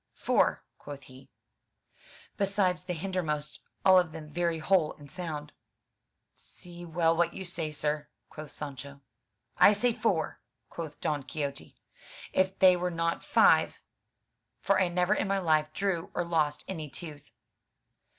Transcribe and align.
''"Four," 0.27 0.63
quoth 0.79 1.03
he, 1.03 1.29
"besides 2.35 2.81
the 2.85 2.95
hindermost; 2.95 3.59
all 3.85 3.99
of 3.99 4.13
them 4.13 4.27
very 4.31 4.57
whole 4.57 4.93
and 4.93 5.11
sound." 5.11 5.53
"See 6.35 6.83
well 6.85 7.15
what 7.15 7.35
you 7.35 7.45
say, 7.45 7.71
sir," 7.71 8.07
quoth 8.27 8.49
Sancho. 8.49 9.01
"I 9.59 9.73
say 9.73 9.93
four," 9.93 10.39
quoth 10.71 10.99
Don 11.01 11.21
Quixote, 11.21 11.75
"if 12.33 12.57
they 12.57 12.75
were 12.75 12.89
not 12.89 13.23
five; 13.23 13.75
for 14.59 14.81
I 14.81 14.87
never 14.87 15.13
in 15.13 15.27
my 15.27 15.37
Hfe 15.39 15.71
drew 15.71 16.09
or 16.15 16.25
lost 16.25 16.65
any 16.67 16.89
tooth." 16.89 17.29